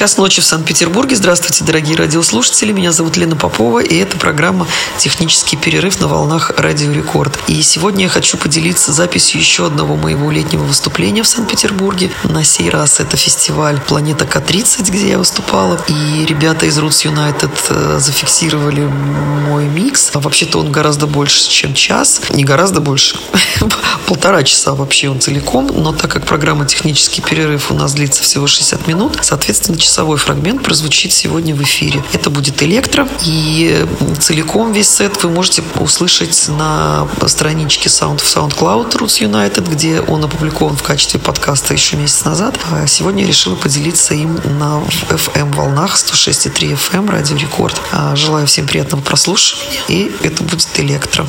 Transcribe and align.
Час 0.00 0.16
ночи 0.16 0.40
в 0.40 0.46
Санкт-Петербурге. 0.46 1.14
Здравствуйте, 1.14 1.62
дорогие 1.62 1.94
радиослушатели. 1.94 2.72
Меня 2.72 2.90
зовут 2.90 3.18
Лена 3.18 3.36
Попова, 3.36 3.80
и 3.80 3.96
это 3.96 4.16
программа 4.16 4.66
«Технический 4.96 5.58
перерыв» 5.58 6.00
на 6.00 6.08
волнах 6.08 6.52
Радио 6.56 6.90
Рекорд. 6.90 7.38
И 7.48 7.60
сегодня 7.60 8.04
я 8.04 8.08
хочу 8.08 8.38
поделиться 8.38 8.94
записью 8.94 9.40
еще 9.40 9.66
одного 9.66 9.96
моего 9.96 10.30
летнего 10.30 10.62
выступления 10.62 11.22
в 11.22 11.28
Санкт-Петербурге. 11.28 12.10
На 12.24 12.44
сей 12.44 12.70
раз 12.70 12.98
это 12.98 13.18
фестиваль 13.18 13.78
«Планета 13.78 14.24
К-30», 14.24 14.90
где 14.90 15.10
я 15.10 15.18
выступала. 15.18 15.78
И 15.88 16.24
ребята 16.24 16.64
из 16.64 16.78
Roots 16.78 17.04
United 17.04 17.50
э, 17.68 17.98
зафиксировали 17.98 18.80
мой 18.80 19.66
микс. 19.66 20.12
А 20.14 20.20
вообще-то 20.20 20.60
он 20.60 20.72
гораздо 20.72 21.08
больше, 21.08 21.46
чем 21.46 21.74
час. 21.74 22.22
Не 22.30 22.44
гораздо 22.44 22.80
больше. 22.80 23.18
Полтора 24.10 24.42
часа 24.42 24.74
вообще 24.74 25.08
он 25.08 25.20
целиком. 25.20 25.70
Но 25.72 25.92
так 25.92 26.10
как 26.10 26.26
программа 26.26 26.66
«Технический 26.66 27.22
перерыв» 27.22 27.70
у 27.70 27.74
нас 27.74 27.94
длится 27.94 28.24
всего 28.24 28.48
60 28.48 28.88
минут, 28.88 29.16
соответственно, 29.22 29.78
часовой 29.78 30.18
фрагмент 30.18 30.64
прозвучит 30.64 31.12
сегодня 31.12 31.54
в 31.54 31.62
эфире. 31.62 32.02
Это 32.12 32.28
будет 32.28 32.60
электро, 32.60 33.06
и 33.24 33.86
целиком 34.18 34.72
весь 34.72 34.88
сет 34.88 35.22
вы 35.22 35.30
можете 35.30 35.62
услышать 35.78 36.48
на 36.48 37.06
страничке 37.28 37.88
Sound 37.88 38.16
of 38.16 38.24
SoundCloud 38.24 38.98
Roots 38.98 39.20
United, 39.22 39.70
где 39.70 40.00
он 40.00 40.24
опубликован 40.24 40.76
в 40.76 40.82
качестве 40.82 41.20
подкаста 41.20 41.74
еще 41.74 41.96
месяц 41.96 42.24
назад. 42.24 42.58
А 42.72 42.88
сегодня 42.88 43.22
я 43.22 43.28
решила 43.28 43.54
поделиться 43.54 44.14
им 44.14 44.40
на 44.58 44.82
FM-волнах 45.08 45.94
106,3 45.94 46.76
FM, 46.76 47.08
Радио 47.08 47.36
Рекорд. 47.36 47.80
А 47.92 48.16
желаю 48.16 48.48
всем 48.48 48.66
приятного 48.66 49.02
прослушивания, 49.02 49.82
и 49.86 50.10
это 50.24 50.42
будет 50.42 50.68
электро. 50.80 51.28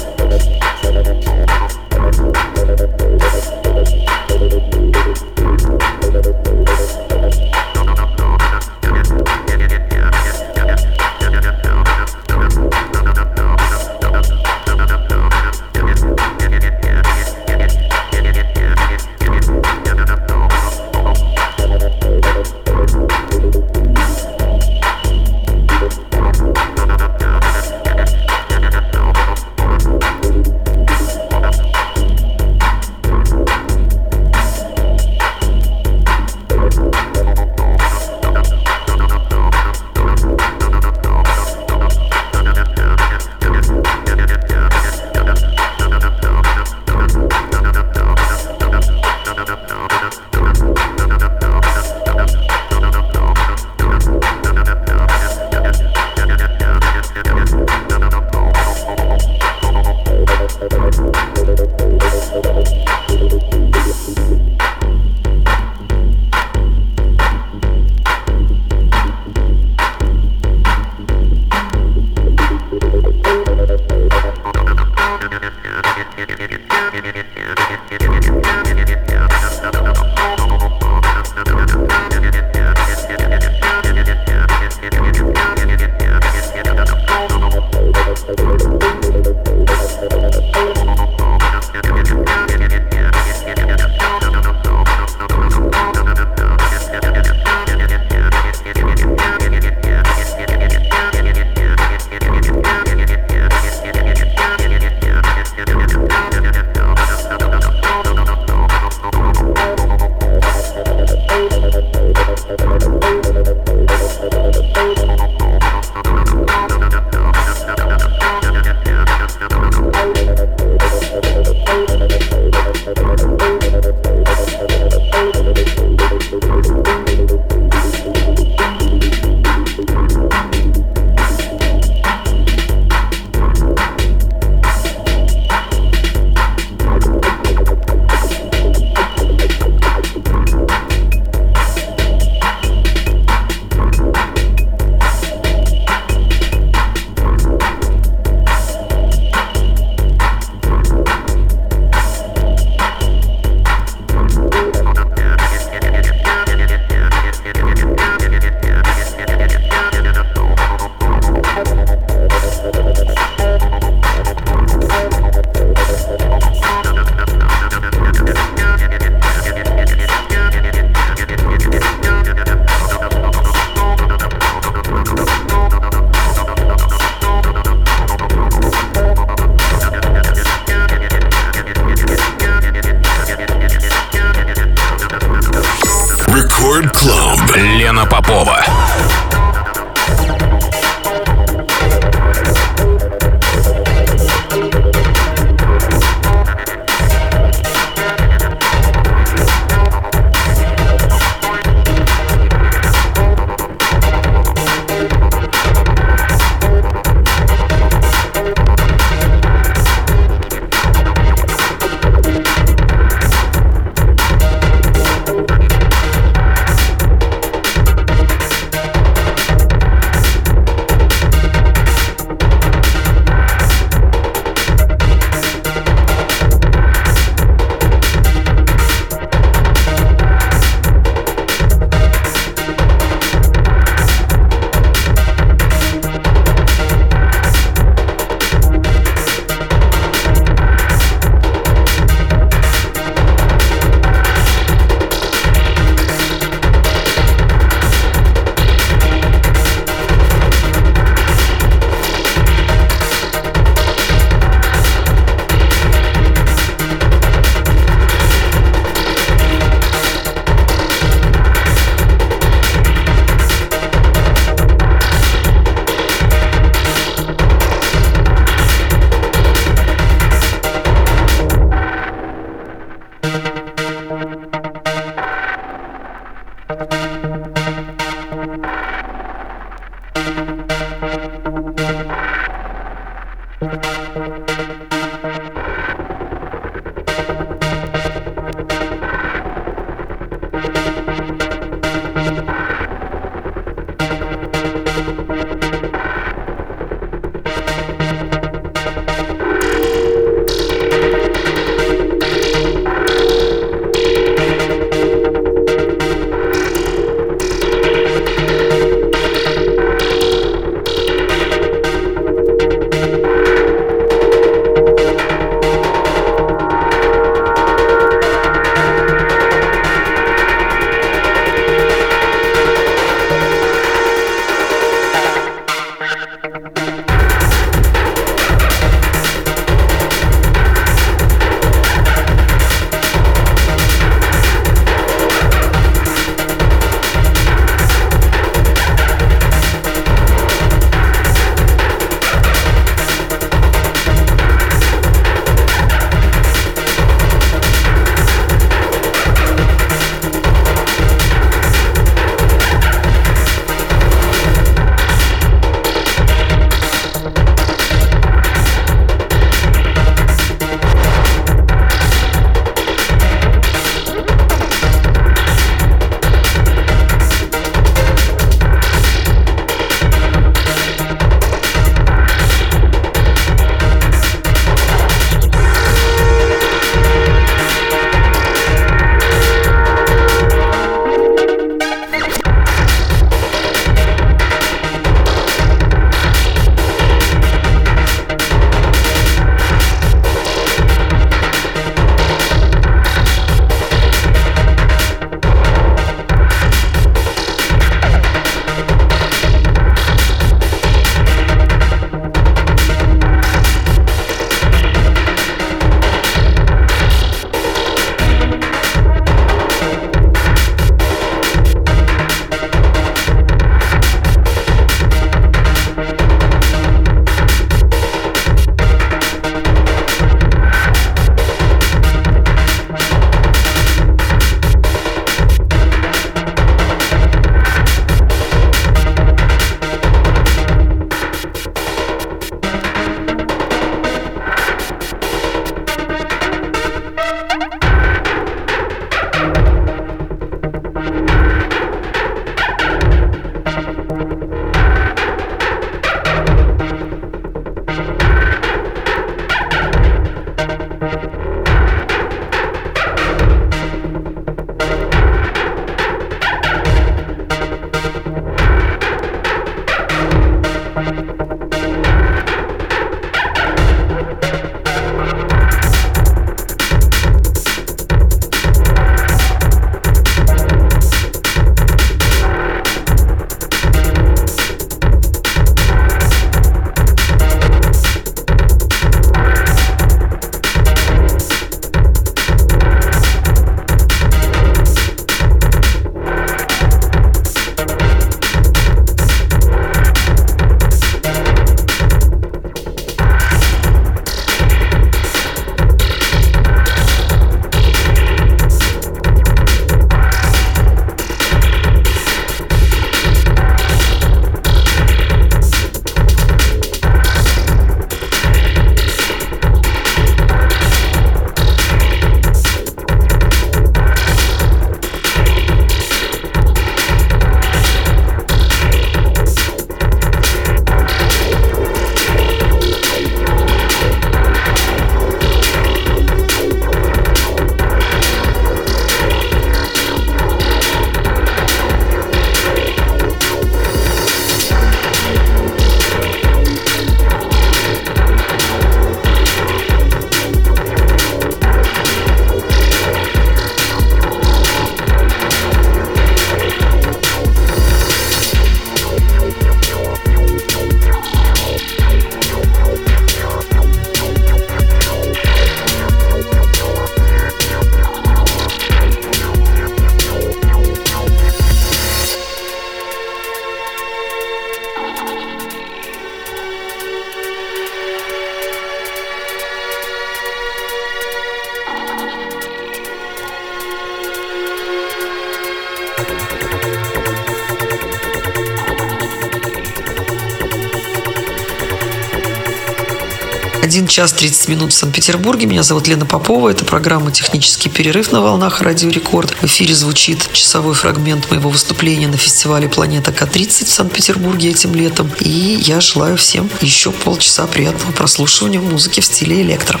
Час 584.16 584.32
30 584.32 584.68
минут 584.68 584.92
в 584.94 584.96
Санкт-Петербурге. 584.96 585.66
Меня 585.66 585.82
зовут 585.82 586.08
Лена 586.08 586.24
Попова. 586.24 586.70
Это 586.70 586.86
программа 586.86 587.30
«Технический 587.32 587.90
перерыв» 587.90 588.32
на 588.32 588.40
волнах 588.40 588.80
Радио 588.80 589.10
Рекорд. 589.10 589.50
В 589.60 589.64
эфире 589.64 589.94
звучит 589.94 590.50
часовой 590.54 590.94
фрагмент 590.94 591.50
моего 591.50 591.68
выступления 591.68 592.26
на 592.26 592.38
фестивале 592.38 592.88
«Планета 592.88 593.30
К-30» 593.30 593.84
в 593.84 593.90
Санкт-Петербурге 593.90 594.70
этим 594.70 594.94
летом. 594.94 595.30
И 595.40 595.50
я 595.82 596.00
желаю 596.00 596.38
всем 596.38 596.70
еще 596.80 597.10
полчаса 597.10 597.66
приятного 597.66 598.12
прослушивания 598.12 598.80
музыки 598.80 599.20
в 599.20 599.24
стиле 599.26 599.60
электро. 599.60 600.00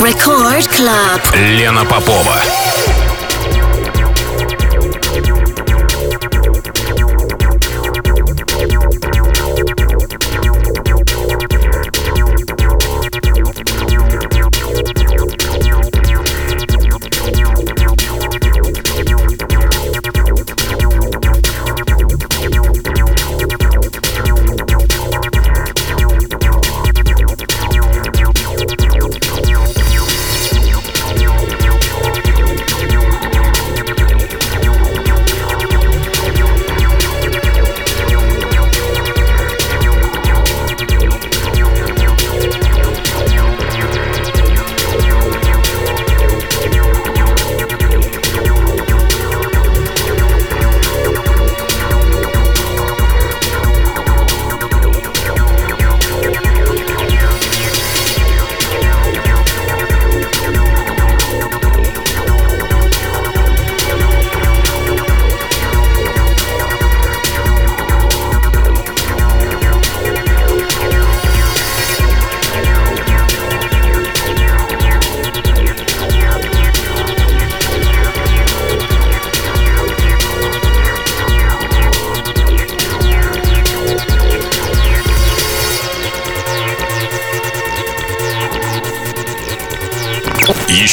Record 0.00 0.70
Club. 0.70 1.36
Лена 1.58 1.84
Попова. 1.84 2.40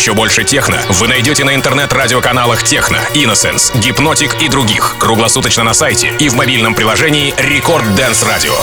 Еще 0.08 0.16
больше 0.16 0.46
техно 0.46 0.82
вы 0.92 1.10
найдете 1.10 1.44
на 1.44 1.54
интернет-радиоканалах 1.54 2.64
Techno, 2.64 2.96
Innocence, 3.14 3.78
Hypnotic 3.78 4.42
и 4.42 4.48
других. 4.48 4.96
Круглосуточно 5.02 5.66
на 5.66 5.74
сайте 5.74 6.14
и 6.18 6.30
в 6.30 6.34
мобильном 6.34 6.76
приложении 6.76 7.34
Record 7.38 7.94
Dance 7.94 8.24
Radio. 8.24 8.56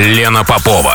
Лена 0.00 0.44
Попова. 0.44 0.89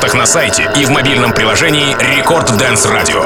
Подкастах 0.00 0.14
на 0.14 0.26
сайте 0.26 0.70
и 0.76 0.84
в 0.86 0.90
мобильном 0.90 1.32
приложении 1.32 1.94
Record 2.16 2.56
Dance 2.56 2.86
Radio. 2.86 3.20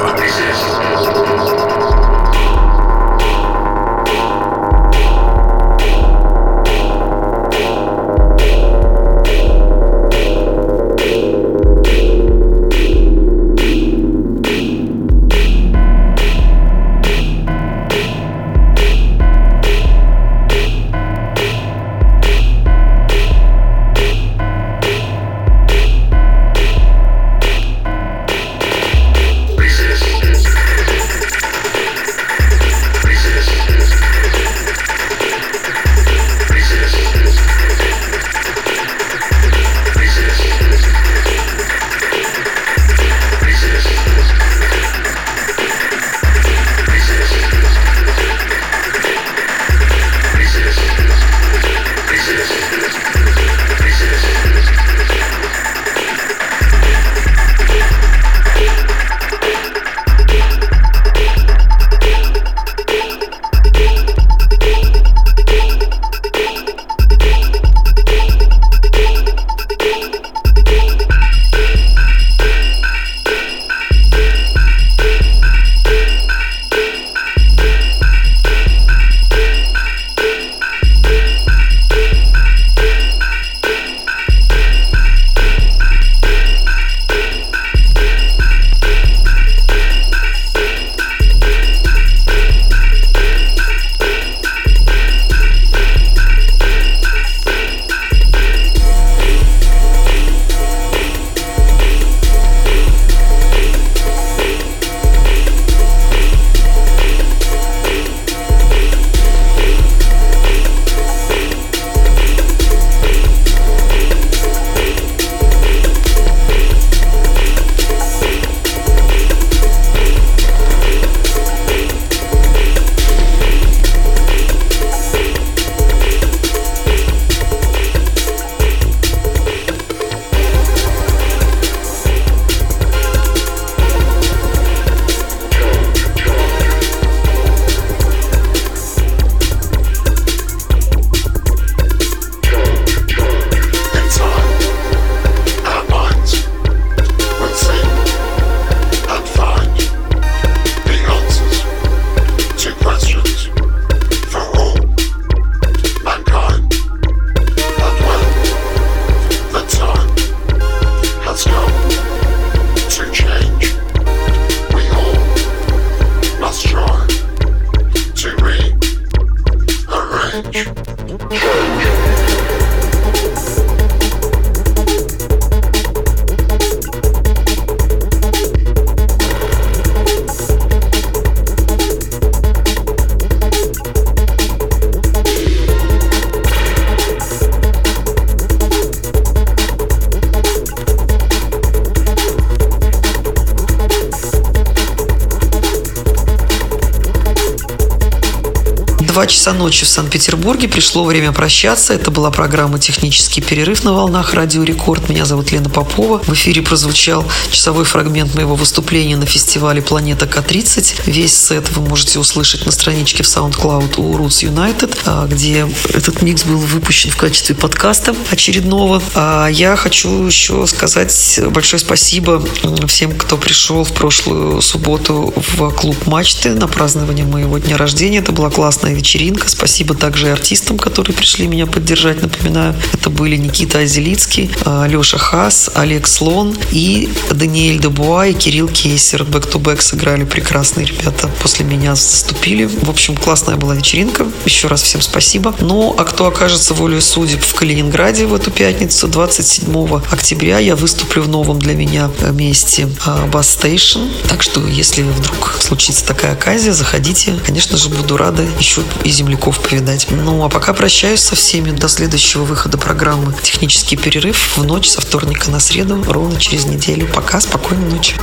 Ночи 199.65 199.83
в 199.83 199.87
Санкт-Петербурге. 199.87 200.67
Пришло 200.67 201.03
время 201.05 201.31
прощаться. 201.31 201.95
Это 201.95 202.11
была 202.11 202.29
программа 202.29 202.77
«Технический 202.77 203.41
перерыв» 203.41 203.83
на 203.83 203.93
волнах 203.93 204.35
Радио 204.35 204.61
Рекорд. 204.61 205.09
Меня 205.09 205.25
зовут 205.25 205.51
Лена 205.51 205.71
Попова. 205.71 206.19
В 206.19 206.33
эфире 206.33 206.61
прозвучал 206.61 207.25
часовой 207.49 207.83
фрагмент 207.83 208.35
моего 208.35 208.53
выступления 208.53 209.17
на 209.17 209.25
фестивале 209.25 209.81
«Планета 209.81 210.27
К-30». 210.27 211.01
Весь 211.07 211.35
сет 211.35 211.71
вы 211.71 211.81
можете 211.81 212.19
услышать 212.19 212.67
на 212.67 212.71
страничке 212.71 213.23
в 213.23 213.25
SoundCloud 213.25 213.99
у 213.99 214.15
Roots 214.15 214.47
United, 214.47 214.95
а, 215.05 215.25
где 215.25 215.67
этот 215.89 216.21
микс 216.21 216.43
был 216.43 216.59
выпущен 216.59 217.09
в 217.09 217.17
качестве 217.17 217.55
подкаста 217.55 218.15
очередного. 218.29 219.01
А 219.15 219.47
я 219.47 219.75
хочу 219.75 220.27
еще 220.27 220.67
сказать 220.67 221.39
большое 221.49 221.79
спасибо 221.79 222.47
всем, 222.85 223.13
кто 223.17 223.35
пришел 223.35 223.83
в 223.83 223.93
прошлую 223.93 224.61
субботу 224.61 225.33
в 225.35 225.71
клуб 225.71 226.05
«Мачты» 226.05 226.51
на 226.51 226.67
празднование 226.67 227.25
моего 227.25 227.57
дня 227.57 227.77
рождения. 227.77 228.19
Это 228.19 228.31
была 228.31 228.51
классная 228.51 228.93
вечеринка. 228.93 229.54
Спасибо 229.57 229.95
также 229.95 230.27
и 230.27 230.29
артистам, 230.31 230.77
которые 230.77 231.15
пришли 231.15 231.47
меня 231.47 231.65
поддержать. 231.65 232.21
Напоминаю, 232.21 232.75
это 232.93 233.09
были 233.09 233.37
Никита 233.37 233.79
Азелицкий, 233.79 234.51
а, 234.65 234.85
Леша 234.85 235.17
Хас, 235.17 235.71
Олег 235.75 236.07
Слон 236.07 236.53
и 236.71 237.09
Даниэль 237.31 237.79
Дебуа 237.79 238.27
и 238.27 238.33
Кирилл 238.33 238.67
Кейсер. 238.67 239.23
Back-to-back 239.23 239.81
сыграли 239.81 240.25
прекрасные 240.25 240.85
ребята. 240.85 241.29
После 241.41 241.63
меня 241.63 241.95
заступили. 241.95 242.65
В 242.65 242.89
общем, 242.89 243.15
классная 243.15 243.55
была 243.55 243.75
вечеринка. 243.75 244.27
Еще 244.43 244.67
раз 244.67 244.81
всем 244.83 245.01
спасибо. 245.01 245.55
Ну, 245.61 245.95
а 245.97 246.03
кто 246.03 246.27
окажется 246.27 246.73
волей 246.73 246.99
судеб 246.99 247.41
в 247.41 247.53
Калининграде 247.55 248.25
в 248.25 248.35
эту 248.35 248.51
пятницу, 248.51 249.07
27 249.07 250.01
октября, 250.11 250.59
я 250.59 250.75
выступлю 250.75 251.23
в 251.23 251.29
новом 251.29 251.59
для 251.59 251.75
меня 251.75 252.11
месте 252.33 252.89
Бас 253.31 253.51
Стейшн. 253.51 254.01
Так 254.27 254.43
что, 254.43 254.67
если 254.67 255.03
вдруг 255.03 255.55
случится 255.61 256.05
такая 256.05 256.33
оказия, 256.33 256.73
заходите. 256.73 257.35
Конечно 257.45 257.77
же, 257.77 257.87
буду 257.87 258.17
рада 258.17 258.45
еще 258.59 258.81
и 259.05 259.09
земляков 259.09 259.44
повидать. 259.53 260.07
Ну, 260.09 260.43
а 260.43 260.49
пока 260.49 260.73
прощаюсь 260.73 261.21
со 261.21 261.35
всеми 261.35 261.71
до 261.71 261.87
следующего 261.87 262.43
выхода 262.43 262.77
программы 262.77 263.33
«Технический 263.41 263.95
перерыв» 263.95 264.57
в 264.57 264.63
ночь 264.63 264.89
со 264.89 265.01
вторника 265.01 265.51
на 265.51 265.59
среду, 265.59 266.03
ровно 266.07 266.39
через 266.39 266.65
неделю. 266.65 267.07
Пока, 267.13 267.39
спокойной 267.39 267.89
ночи. 267.89 268.15